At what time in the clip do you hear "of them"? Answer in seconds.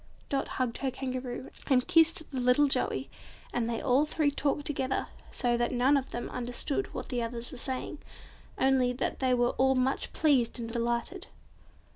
5.95-6.27